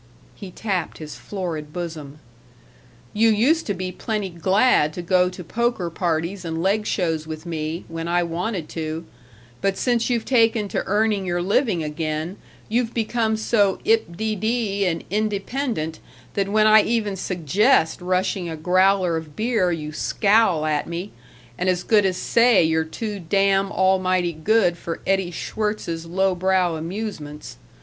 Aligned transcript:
He 0.33 0.49
tapped 0.49 0.97
his 0.97 1.15
florid 1.15 1.71
bosom. 1.71 2.17
"You 3.13 3.29
used 3.29 3.67
to 3.67 3.75
be 3.75 3.91
plenty 3.91 4.31
glad 4.31 4.93
to 4.93 5.03
go 5.03 5.29
to 5.29 5.43
poker 5.43 5.91
parties 5.91 6.43
and 6.43 6.59
leg 6.63 6.87
shows 6.87 7.27
with 7.27 7.45
me, 7.45 7.85
when 7.87 8.07
I 8.07 8.23
wanted 8.23 8.67
to, 8.69 9.05
but 9.61 9.77
since 9.77 10.09
you've 10.09 10.25
taken 10.25 10.67
to 10.69 10.83
earning 10.87 11.23
your 11.27 11.39
living 11.43 11.83
again 11.83 12.37
you've 12.67 12.95
become 12.95 13.37
so 13.37 13.77
ip 13.85 14.17
de 14.17 14.33
dee 14.35 14.87
and 14.87 15.03
independent 15.11 15.99
that 16.33 16.49
when 16.49 16.65
I 16.65 16.81
even 16.81 17.15
suggest 17.15 18.01
rushing 18.01 18.49
a 18.49 18.57
growler 18.57 19.17
of 19.17 19.35
beer 19.35 19.71
you 19.71 19.91
scowl 19.91 20.65
at 20.65 20.87
me, 20.87 21.11
and 21.59 21.69
as 21.69 21.83
good 21.83 22.07
as 22.07 22.17
say 22.17 22.63
you're 22.63 22.83
too 22.83 23.19
damn 23.19 23.71
almighty 23.71 24.33
good 24.33 24.79
for 24.79 24.99
Eddie 25.05 25.29
Schwirtz's 25.29 26.07
low 26.07 26.33
brow 26.33 26.75
amusements. 26.75 27.57